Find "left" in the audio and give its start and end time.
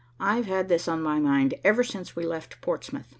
2.25-2.59